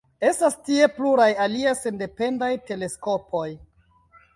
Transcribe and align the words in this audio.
Estas 0.27 0.55
tie 0.69 0.87
pluraj 0.95 1.29
aliaj 1.45 1.75
sendependaj 1.83 2.51
teleskopoj. 2.71 3.49